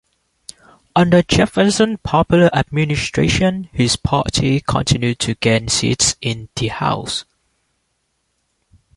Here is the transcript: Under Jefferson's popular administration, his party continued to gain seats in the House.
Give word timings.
Under 0.95 1.21
Jefferson's 1.21 1.99
popular 2.01 2.49
administration, 2.55 3.69
his 3.71 3.97
party 3.97 4.59
continued 4.59 5.19
to 5.19 5.35
gain 5.35 5.67
seats 5.67 6.15
in 6.21 6.49
the 6.55 6.69
House. 6.69 7.23